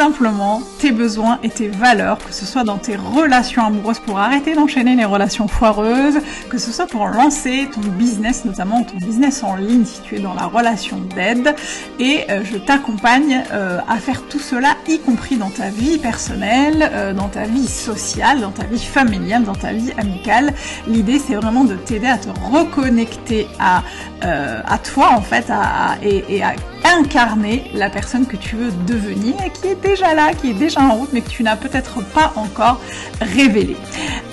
[0.00, 4.54] simplement tes besoins et tes valeurs, que ce soit dans tes relations amoureuses pour arrêter
[4.54, 9.56] d'enchaîner les relations foireuses, que ce soit pour lancer ton business, notamment ton business en
[9.56, 11.54] ligne si tu es dans la relation d'aide.
[11.98, 16.90] Et euh, je t'accompagne euh, à faire tout cela, y compris dans ta vie personnelle,
[16.94, 20.54] euh, dans ta vie sociale, dans ta vie familiale, dans ta vie amicale.
[20.86, 23.82] L'idée c'est vraiment de t'aider à te reconnecter à,
[24.22, 29.34] à toi en fait à, et, et à incarner la personne que tu veux devenir
[29.44, 32.02] et qui est déjà là, qui est déjà en route, mais que tu n'as peut-être
[32.12, 32.80] pas encore
[33.20, 33.76] révélé.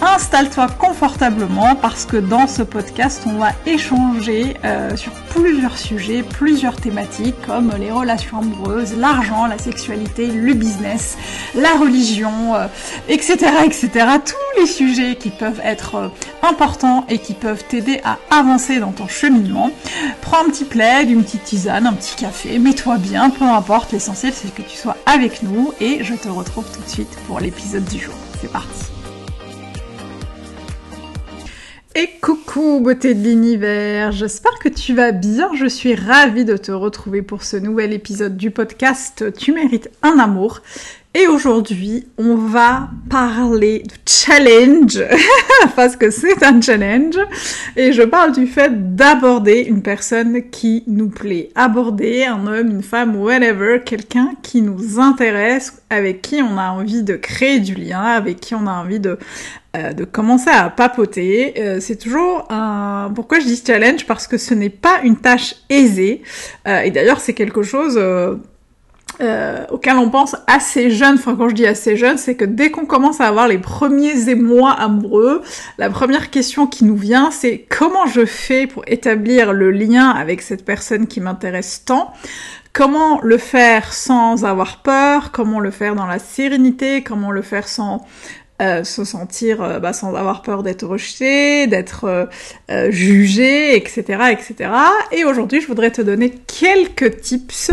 [0.02, 6.76] Installe-toi confortablement parce que dans ce podcast, on va échanger euh, sur plusieurs sujets, plusieurs
[6.76, 11.18] thématiques comme les relations amoureuses, l'argent, la sexualité, le business,
[11.56, 12.56] la religion,
[13.08, 13.90] etc., euh, etc.
[14.26, 16.08] Tous les sujets qui peuvent être euh,
[16.44, 19.72] importants et qui peuvent t'aider à avancer dans ton cheminement.
[20.22, 24.34] Prends un petit plaid, une petite tisane, un petit café mets-toi bien, peu importe, l'essentiel
[24.36, 25.47] c'est que tu sois avec nous
[25.80, 28.14] et je te retrouve tout de suite pour l'épisode du jour.
[28.40, 28.86] C'est parti
[31.96, 36.72] Et coucou beauté de l'univers, j'espère que tu vas bien, je suis ravie de te
[36.72, 40.62] retrouver pour ce nouvel épisode du podcast Tu mérites un amour.
[41.20, 45.04] Et aujourd'hui, on va parler de challenge,
[45.76, 47.18] parce que c'est un challenge,
[47.76, 51.50] et je parle du fait d'aborder une personne qui nous plaît.
[51.56, 57.02] Aborder un homme, une femme, whatever, quelqu'un qui nous intéresse, avec qui on a envie
[57.02, 59.18] de créer du lien, avec qui on a envie de
[59.76, 61.56] euh, de commencer à papoter.
[61.58, 63.12] Euh, c'est toujours un...
[63.16, 64.06] Pourquoi je dis challenge?
[64.06, 66.22] Parce que ce n'est pas une tâche aisée.
[66.68, 68.00] Euh, et d'ailleurs, c'est quelque chose
[69.20, 72.86] auquel on pense assez jeune, enfin quand je dis assez jeune, c'est que dès qu'on
[72.86, 75.42] commence à avoir les premiers émois amoureux,
[75.78, 80.42] la première question qui nous vient, c'est comment je fais pour établir le lien avec
[80.42, 82.14] cette personne qui m'intéresse tant?
[82.74, 85.32] Comment le faire sans avoir peur?
[85.32, 87.02] Comment le faire dans la sérénité?
[87.02, 88.06] Comment le faire sans
[88.60, 92.28] euh, se sentir euh, bah, sans avoir peur d'être rejeté, d'être
[92.72, 94.02] euh, jugé, etc.,
[94.32, 94.72] etc.
[95.12, 97.70] Et aujourd'hui, je voudrais te donner quelques tips.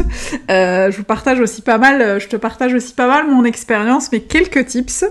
[0.50, 4.20] je vous partage aussi pas mal, je te partage aussi pas mal mon expérience, mais
[4.20, 5.06] quelques tips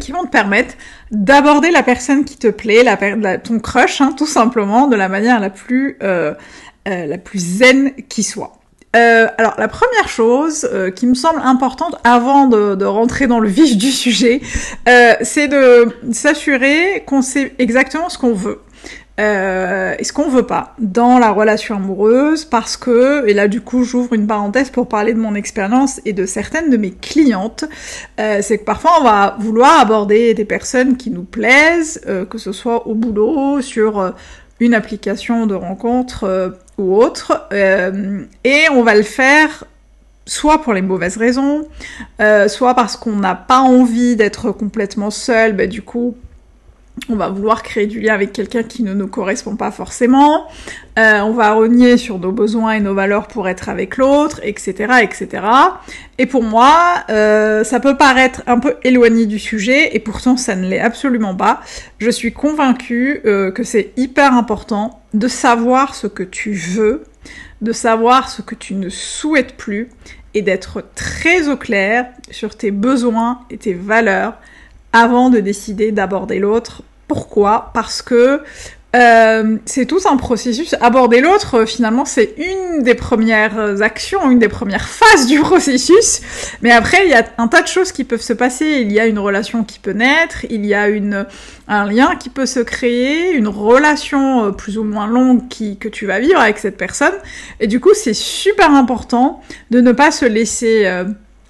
[0.00, 0.74] qui vont te permettre
[1.10, 5.38] d'aborder la personne qui te plaît, la, ton crush, hein, tout simplement, de la manière
[5.38, 8.58] la plus la plus zen qui soit.
[8.96, 13.48] Euh, alors la première chose euh, qui me semble importante avant de, rentrer dans le
[13.48, 14.40] vif du sujet,
[14.88, 18.60] euh, c'est de s'assurer qu'on sait exactement ce qu'on veut.
[19.18, 23.82] et ce qu'on veut pas dans la relation amoureuse parce que, et là du coup
[23.82, 27.64] j'ouvre une parenthèse pour parler de mon expérience et de certaines de mes clientes,
[28.18, 32.86] c'est que parfois on va vouloir aborder des personnes qui nous plaisent, que ce soit
[32.86, 34.12] au boulot, sur
[34.60, 39.64] une application de rencontre ou autre, euh, et on va le faire
[40.26, 41.66] soit pour les mauvaises raisons,
[42.20, 46.16] euh, soit parce qu'on n'a pas envie d'être complètement seul, bah, du coup
[47.08, 50.46] on va vouloir créer du lien avec quelqu'un qui ne nous correspond pas forcément,
[50.98, 54.94] euh, on va renier sur nos besoins et nos valeurs pour être avec l'autre, etc.,
[55.02, 55.44] etc.
[56.18, 60.56] Et pour moi, euh, ça peut paraître un peu éloigné du sujet, et pourtant ça
[60.56, 61.60] ne l'est absolument pas.
[61.98, 67.04] Je suis convaincue euh, que c'est hyper important de savoir ce que tu veux,
[67.60, 69.90] de savoir ce que tu ne souhaites plus,
[70.34, 74.34] et d'être très au clair sur tes besoins et tes valeurs
[74.92, 76.82] avant de décider d'aborder l'autre.
[77.08, 77.70] Pourquoi?
[77.74, 78.42] Parce que
[78.96, 80.74] euh, c'est tout un processus.
[80.80, 86.22] Aborder l'autre, euh, finalement, c'est une des premières actions, une des premières phases du processus.
[86.62, 88.78] Mais après, il y a un tas de choses qui peuvent se passer.
[88.80, 90.86] Il y a une relation qui peut naître, il y a
[91.68, 96.06] un lien qui peut se créer, une relation euh, plus ou moins longue que tu
[96.06, 97.14] vas vivre avec cette personne.
[97.60, 100.90] Et du coup, c'est super important de ne pas se laisser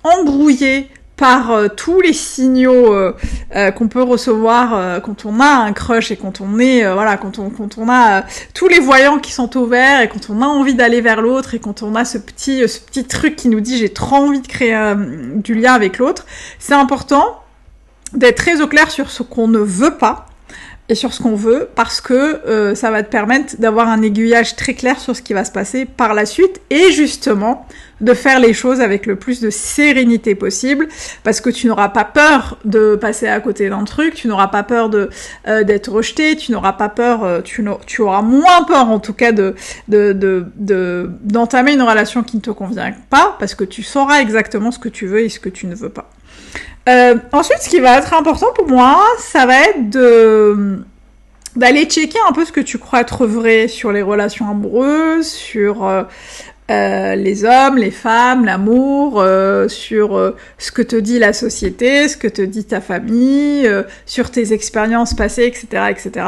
[0.02, 3.16] embrouiller par euh, tous les signaux euh,
[3.54, 7.38] euh, qu'on peut recevoir quand on a un crush et quand on est voilà quand
[7.38, 8.24] on quand on a
[8.54, 11.58] tous les voyants qui sont ouverts et quand on a envie d'aller vers l'autre et
[11.58, 14.46] quand on a ce petit ce petit truc qui nous dit j'ai trop envie de
[14.46, 14.76] créer
[15.36, 16.26] du lien avec l'autre,
[16.58, 17.42] c'est important
[18.12, 20.26] d'être très au clair sur ce qu'on ne veut pas
[20.88, 24.74] et sur ce qu'on veut parce que ça va te permettre d'avoir un aiguillage très
[24.74, 27.66] clair sur ce qui va se passer par la suite et justement
[28.00, 30.88] de faire les choses avec le plus de sérénité possible,
[31.22, 34.62] parce que tu n'auras pas peur de passer à côté d'un truc, tu n'auras pas
[34.62, 35.08] peur de
[35.48, 39.14] euh, d'être rejeté, tu n'auras pas peur, euh, tu, tu, auras moins peur en tout
[39.14, 39.54] cas de
[41.22, 44.88] d'entamer une relation qui ne te convient pas, parce que tu sauras exactement ce que
[44.88, 46.10] tu veux et ce que tu ne veux pas.
[46.88, 50.78] Euh, ensuite, ce qui va être important pour moi, ça va être de
[51.56, 55.86] d'aller checker un peu ce que tu crois être vrai sur les relations amoureuses, sur
[55.86, 56.02] euh,
[56.70, 59.24] euh, les hommes, les femmes, l'amour,
[59.68, 63.68] sur ce que te dit la société, ce que te dit ta famille,
[64.04, 66.26] sur tes expériences passées, etc., etc.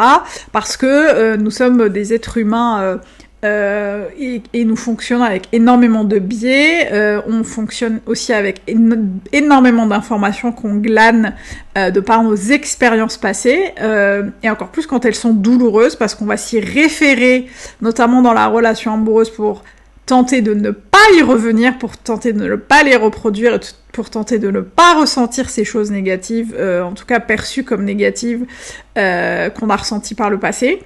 [0.50, 2.98] Parce que nous sommes des êtres humains
[3.44, 6.88] euh, et, nous fonctionnons avec énormément de biais.
[6.92, 8.62] Euh, on fonctionne aussi avec
[9.32, 11.34] énormément d'informations qu'on glane
[11.76, 13.74] euh, de par nos expériences passées,
[14.42, 17.46] et encore plus quand elles sont douloureuses, parce qu'on va s'y référer,
[17.80, 19.62] notamment dans la relation amoureuse, pour
[20.06, 23.60] tenter de ne pas y revenir, pour tenter de ne pas les reproduire,
[23.92, 28.46] pour tenter de ne pas ressentir ces choses négatives, en tout cas perçues comme négatives,
[28.96, 30.82] qu'on a ressenties par le passé.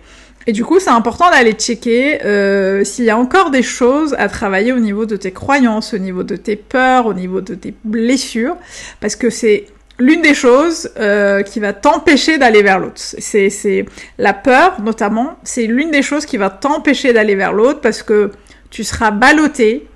[0.47, 4.29] Et du coup, c'est important d'aller checker euh, s'il y a encore des choses à
[4.29, 7.75] travailler au niveau de tes croyances, au niveau de tes peurs, au niveau de tes
[7.85, 8.57] blessures,
[9.01, 9.67] parce que c'est
[9.99, 12.95] l'une des choses euh, qui va t'empêcher d'aller vers l'autre.
[12.97, 13.87] C'est, c'est
[14.19, 18.33] la peur, notamment, c'est l'une des choses qui va t'empêcher d'aller vers l'autre, parce que
[18.71, 19.87] tu seras ballotté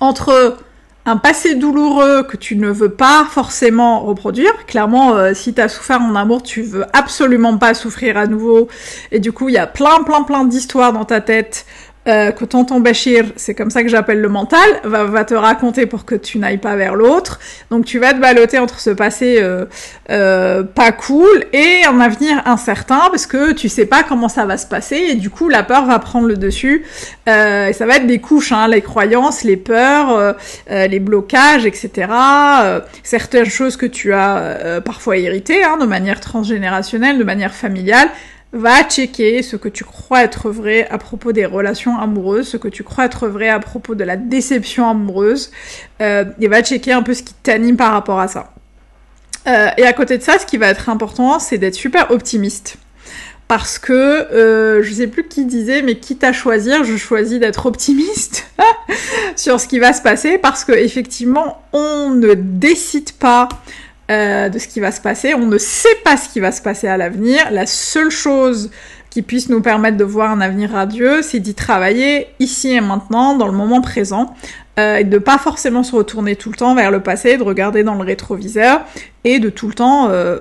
[0.00, 0.56] entre
[1.04, 4.66] un passé douloureux que tu ne veux pas forcément reproduire.
[4.66, 8.68] Clairement, euh, si tu as souffert en amour, tu veux absolument pas souffrir à nouveau.
[9.10, 11.66] Et du coup, il y a plein, plein, plein d'histoires dans ta tête
[12.08, 15.86] euh, que tonton Bachir, c'est comme ça que j'appelle le mental, va, va, te raconter
[15.86, 17.38] pour que tu n'ailles pas vers l'autre.
[17.70, 19.66] Donc tu vas te balloter entre ce passé euh,
[20.10, 24.56] euh, pas cool et un avenir incertain parce que tu sais pas comment ça va
[24.56, 26.84] se passer et du coup la peur va prendre le dessus.
[27.28, 30.32] Euh, et ça va être des couches, hein, les croyances, les peurs, euh,
[30.70, 32.08] euh, les blocages, etc.
[33.02, 38.08] certaines choses que tu as parfois héritées hein, de manière transgénérationnelle, de manière familiale
[38.52, 42.68] va checker ce que tu crois être vrai à propos des relations amoureuses, ce que
[42.68, 45.50] tu crois être vrai à propos de la déception amoureuse,
[46.00, 48.52] euh, et va checker un peu ce qui t'anime par rapport à ça.
[49.48, 52.76] Euh, et à côté de ça, ce qui va être important, c'est d'être super optimiste.
[53.48, 57.66] Parce que, euh, je sais plus qui disait, mais quitte à choisir, je choisis d'être
[57.66, 58.46] optimiste
[59.36, 63.48] sur ce qui va se passer, parce que effectivement, on ne décide pas
[64.12, 65.32] euh, de ce qui va se passer.
[65.34, 67.50] On ne sait pas ce qui va se passer à l'avenir.
[67.50, 68.70] La seule chose
[69.08, 73.36] qui puisse nous permettre de voir un avenir radieux, c'est d'y travailler ici et maintenant,
[73.36, 74.34] dans le moment présent,
[74.78, 77.84] euh, et de pas forcément se retourner tout le temps vers le passé, de regarder
[77.84, 78.82] dans le rétroviseur,
[79.24, 80.38] et de tout le temps euh,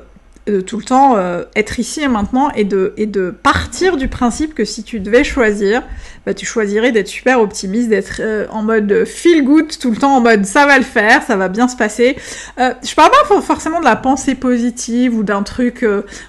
[0.52, 4.08] de tout le temps euh, être ici et maintenant et de, et de partir du
[4.10, 5.82] principe que si tu devais choisir,
[6.26, 10.18] bah, tu choisirais d'être super optimiste, d'être euh, en mode feel good tout le temps,
[10.18, 12.18] en mode ça va le faire, ça va bien se passer.
[12.60, 15.86] Euh, je parle pas forcément de la pensée positive ou d'un truc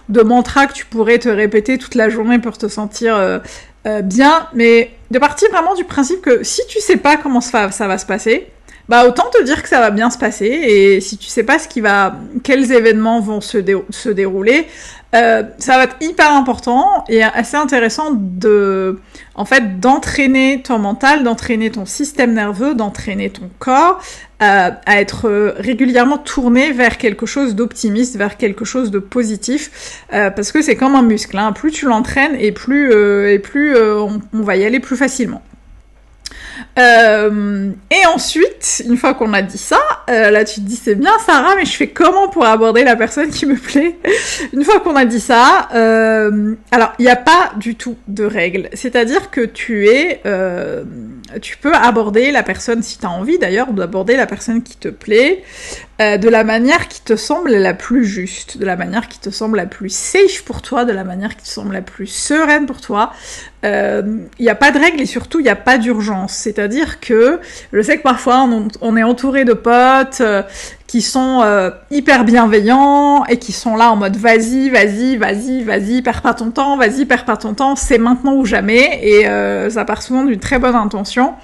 [0.09, 3.41] de mantra que tu pourrais te répéter toute la journée pour te sentir
[4.05, 7.99] bien, mais de partir vraiment du principe que si tu sais pas comment ça va
[7.99, 8.47] se passer,
[8.93, 11.59] bah autant te dire que ça va bien se passer et si tu sais pas
[11.59, 13.57] ce qui va, quels événements vont se,
[13.89, 14.67] se dérouler,
[15.15, 18.99] euh, ça va être hyper important et assez intéressant de,
[19.35, 23.99] en fait, d'entraîner ton mental, d'entraîner ton système nerveux, d'entraîner ton corps
[24.43, 30.29] euh, à être régulièrement tourné vers quelque chose d'optimiste, vers quelque chose de positif, euh,
[30.29, 31.39] parce que c'est comme un muscle.
[31.39, 31.53] Hein.
[31.53, 35.41] Plus tu l'entraînes et plus et plus on va y aller plus facilement.
[36.79, 40.95] Euh, et ensuite, une fois qu'on a dit ça, euh, là tu te dis c'est
[40.95, 43.97] bien Sarah, mais je fais comment pour aborder la personne qui me plaît
[44.53, 48.25] Une fois qu'on a dit ça, euh, alors il n'y a pas du tout de
[48.25, 48.69] règles.
[48.73, 50.23] C'est-à-dire que tu es,
[51.41, 54.89] tu peux aborder la personne si tu as envie d'ailleurs d'aborder la personne qui te
[54.89, 55.43] plaît
[56.03, 59.31] euh, de la manière qui te semble la plus juste, de la manière qui te
[59.31, 62.67] semble la plus safe pour toi, de la manière qui te semble la plus sereine
[62.67, 63.13] pour toi.
[63.63, 64.03] Il euh,
[64.41, 66.33] n'y a pas de règles et surtout il n'y a pas d'urgence.
[66.33, 67.39] C'est-à-dire que
[67.73, 68.49] je sais que parfois
[68.81, 70.43] on, est entouré de potes euh,
[70.89, 71.43] qui sont
[71.91, 76.51] hyper bienveillants et qui sont là en mode vas-y, vas-y, vas-y, vas-y, perds pas ton
[76.51, 79.25] temps, vas-y, perds pas ton temps, c'est maintenant ou jamais et
[79.71, 81.35] ça part souvent d'une très bonne intention.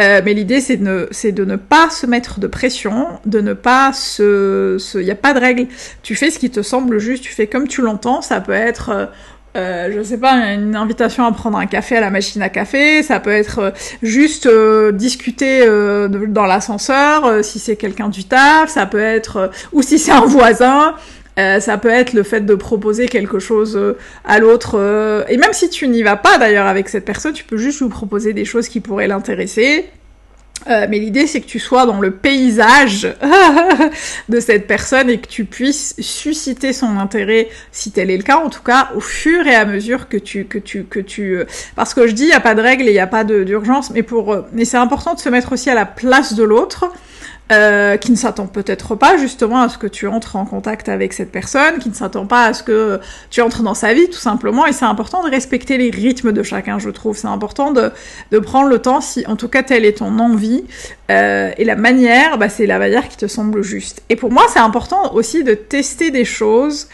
[0.00, 3.52] Euh, mais l'idée, c'est de, ne, de ne pas se mettre de pression, de ne
[3.52, 4.78] pas se...
[4.94, 5.66] Il n'y a pas de règle.
[6.02, 8.22] Tu fais ce qui te semble juste, tu fais comme tu l'entends.
[8.22, 8.88] Ça peut être...
[8.90, 9.06] Euh,
[9.54, 13.02] euh je sais pas, une invitation à prendre un café à la machine à café,
[13.02, 13.70] ça peut être euh,
[14.02, 14.48] juste
[14.94, 20.24] discuter dans l'ascenseur, si c'est quelqu'un du taf, ça peut être, ou si c'est un
[20.24, 20.94] voisin,
[21.38, 24.76] euh, ça peut être le fait de proposer quelque chose euh, à l'autre.
[24.78, 27.80] Euh, et même si tu n'y vas pas d'ailleurs avec cette personne, tu peux juste
[27.80, 29.86] lui proposer des choses qui pourraient l'intéresser.
[30.68, 33.08] Euh, mais l'idée, c'est que tu sois dans le paysage
[34.28, 38.38] de cette personne et que tu puisses susciter son intérêt, si tel est le cas,
[38.38, 41.44] en tout cas, au fur et à mesure que tu, que tu, que tu, euh,
[41.74, 43.24] parce que je dis, il n'y a pas de règle et il n'y a pas
[43.24, 46.92] d'urgence, mais pour, mais c'est important de se mettre aussi à la place de l'autre
[47.52, 51.12] euh, qui ne s'attend peut-être pas justement à ce que tu entres en contact avec
[51.12, 52.98] cette personne, qui ne s'attend pas à ce que
[53.30, 56.42] tu entres dans sa vie tout simplement, et c'est important de respecter les rythmes de
[56.42, 57.16] chacun, je trouve.
[57.16, 57.92] C'est important de,
[58.30, 60.64] de prendre le temps, si en tout cas telle est ton envie,
[61.10, 64.02] euh, et la manière, bah, c'est la manière qui te semble juste.
[64.08, 66.88] Et pour moi, c'est important aussi de tester des choses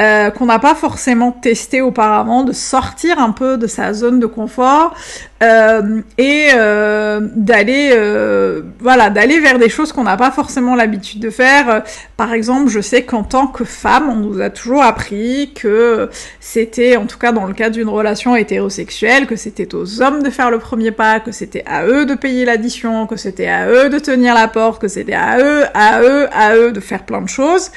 [0.00, 4.26] euh, qu'on n'a pas forcément testé auparavant, de sortir un peu de sa zone de
[4.26, 4.94] confort
[5.42, 11.20] euh, et euh, d'aller, euh, voilà, d'aller vers des choses qu'on n'a pas forcément l'habitude
[11.20, 11.82] de faire.
[12.16, 16.08] Par exemple, je sais qu'en tant que femme, on nous a toujours appris que
[16.40, 20.30] c'était, en tout cas dans le cas d'une relation hétérosexuelle, que c'était aux hommes de
[20.30, 23.90] faire le premier pas, que c'était à eux de payer l'addition, que c'était à eux
[23.90, 27.20] de tenir la porte, que c'était à eux, à eux, à eux de faire plein
[27.20, 27.70] de choses.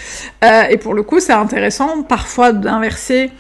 [0.44, 3.32] et pour le coup, c'est intéressant parfois d'inverser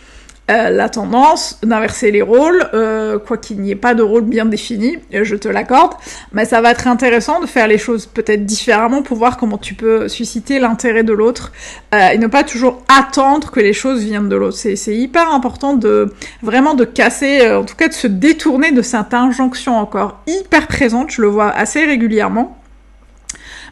[0.49, 4.45] euh, la tendance, d'inverser les rôles, euh, quoi qu'il n'y ait pas de rôle bien
[4.45, 5.91] défini, je te l'accorde,
[6.31, 9.73] mais ça va être intéressant de faire les choses peut-être différemment pour voir comment tu
[9.73, 11.51] peux susciter l'intérêt de l'autre
[11.93, 14.55] euh, et ne pas toujours attendre que les choses viennent de l'autre.
[14.57, 19.13] C'est hyper important de vraiment de casser, en tout cas de se détourner de cette
[19.13, 22.57] injonction encore hyper présente, je le vois assez régulièrement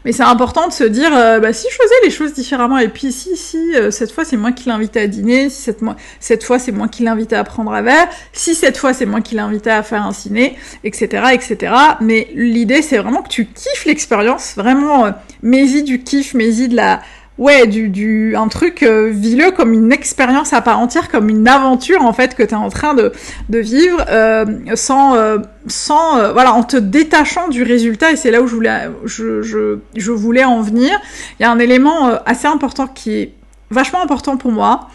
[0.06, 2.86] mais c'est important de se dire, euh, bah, si je faisais les choses différemment, et
[2.86, 5.80] puis si, si, euh, cette fois c'est moi qui l'invitais à dîner, si cette,
[6.20, 9.20] cette fois c'est moi qui l'invitais à prendre un verre, si cette fois c'est moi
[9.20, 11.72] qui l'invitais à faire un ciné, etc., etc.
[12.00, 15.10] Mais l'idée c'est vraiment que tu kiffes l'expérience, vraiment, euh,
[15.42, 17.00] mets-y du kiff, mets-y de la,
[17.38, 21.46] ouais, du, du, un truc euh, vileux comme une expérience à part entière, comme une
[21.46, 23.12] aventure en fait que tu es en train de,
[23.48, 28.12] de vivre euh, sans, euh, sans euh, voilà, en te détachant du résultat.
[28.12, 30.98] Et c'est là où je voulais, je, je, je voulais en venir.
[31.38, 33.32] Il y a un élément assez important qui est
[33.70, 34.88] vachement important pour moi.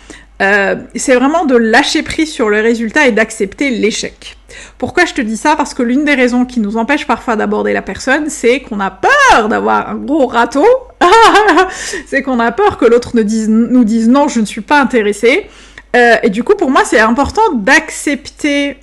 [0.95, 4.37] C'est vraiment de lâcher prise sur le résultat et d'accepter l'échec.
[4.77, 5.55] Pourquoi je te dis ça?
[5.55, 8.91] Parce que l'une des raisons qui nous empêche parfois d'aborder la personne, c'est qu'on a
[8.91, 10.65] peur d'avoir un gros râteau
[12.07, 14.81] c'est qu'on a peur que l'autre nous dise, nous dise non, je ne suis pas
[14.81, 15.47] intéressé.
[15.95, 18.77] Euh, et du coup, pour moi, c'est important d'accepter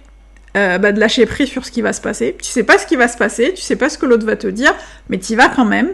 [0.59, 2.37] euh, bah, de lâcher prise sur ce qui va se passer.
[2.43, 4.37] Tu sais pas ce qui va se passer, tu sais pas ce que l'autre va
[4.37, 4.75] te dire,
[5.09, 5.91] mais tu vas quand même.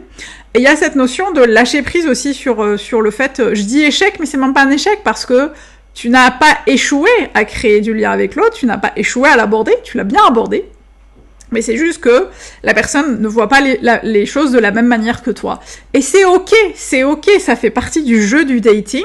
[0.55, 3.43] Et il y a cette notion de lâcher prise aussi sur, euh, sur le fait,
[3.53, 5.51] je dis échec, mais c'est même pas un échec parce que
[5.95, 9.37] tu n'as pas échoué à créer du lien avec l'autre, tu n'as pas échoué à
[9.37, 10.65] l'aborder, tu l'as bien abordé.
[11.53, 12.27] Mais c'est juste que
[12.65, 15.61] la personne ne voit pas les, choses de la même manière que toi.
[15.93, 19.05] Et c'est ok, c'est ok, ça fait partie du jeu du dating,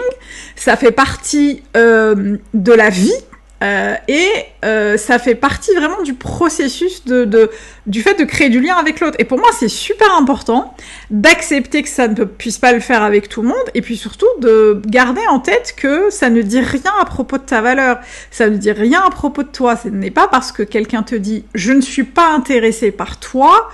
[0.56, 3.14] ça fait partie euh, de la vie,
[3.62, 4.30] euh, et
[4.64, 7.52] euh, ça fait partie vraiment du processus de, de,
[7.88, 9.18] du fait de créer du lien avec l'autre.
[9.20, 10.74] Et pour moi, c'est super important
[11.12, 14.28] d'accepter que ça ne puisse pas le faire avec tout le monde, et puis surtout
[14.40, 18.00] de garder en tête que ça ne dit rien à propos de ta valeur,
[18.32, 19.76] ça ne dit rien à propos de toi.
[19.76, 23.70] Ce n'est pas parce que quelqu'un te dit je ne suis pas intéressé par toi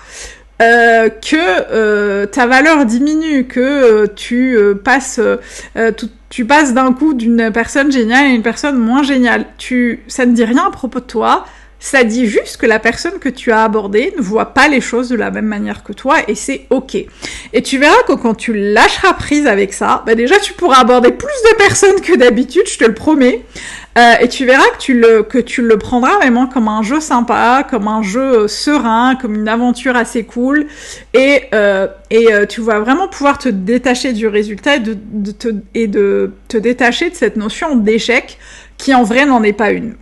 [0.61, 5.19] euh, que euh, ta valeur diminue, que euh, tu passes
[6.29, 9.45] tu passes d'un coup d'une personne géniale à une personne moins géniale.
[9.57, 11.45] Tu ça ne dit rien à propos de toi.
[11.85, 15.07] Ça dit juste que la personne que tu as abordée ne voit pas les choses
[15.07, 16.95] de la même manière que toi et c'est ok.
[17.53, 21.11] Et tu verras que quand tu lâcheras prise avec ça, bah déjà tu pourras aborder
[21.11, 23.45] plus de personnes que d'habitude, je te le promets.
[23.99, 26.99] Euh, et tu verras que tu le que tu le prendras vraiment comme un jeu
[26.99, 30.65] sympa, comme un jeu euh, serein, comme une aventure assez cool,
[31.13, 34.81] et euh, et tu vas vraiment pouvoir te détacher du résultat et
[35.75, 38.39] et de te détacher de cette notion d'échec
[38.79, 39.93] qui en vrai n'en est pas une.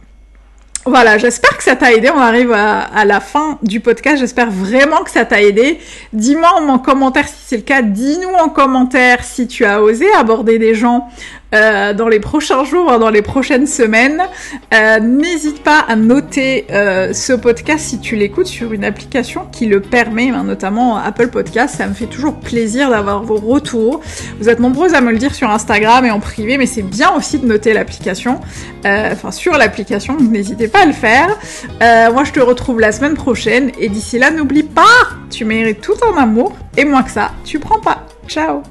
[0.86, 2.10] Voilà, j'espère que ça t'a aidé.
[2.10, 4.18] On arrive à, la fin du podcast.
[4.18, 5.80] J'espère vraiment que ça t'a aidé.
[6.12, 7.82] Dis-moi en commentaire si c'est le cas.
[7.82, 11.08] Dis-nous en commentaire si tu as osé aborder des gens
[11.53, 14.24] euh, dans les prochains jours, dans les prochaines semaines.
[14.74, 19.65] Euh, N'hésite pas à noter euh, ce podcast si tu l'écoutes sur une application qui
[19.65, 21.75] le permet, hein, notamment Apple Podcast.
[21.77, 24.01] Ça me fait toujours plaisir d'avoir vos retours.
[24.39, 27.13] Vous êtes nombreuses à me le dire sur Instagram et en privé, mais c'est bien
[27.15, 28.39] aussi de noter l'application.
[28.86, 31.27] Enfin, sur l'application, n'hésitez pas à le faire.
[32.12, 34.81] Moi, je te retrouve la semaine prochaine et d'ici là, n'oublie pas,
[35.29, 38.05] tu mérites tout ton amour et moins que ça, tu prends pas.
[38.27, 38.63] Ciao